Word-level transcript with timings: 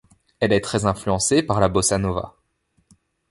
Elle 0.39 0.51
est 0.51 0.61
très 0.61 0.85
influencée 0.85 1.43
par 1.43 1.59
la 1.59 1.69
bossa 1.69 1.99
nova. 1.99 2.35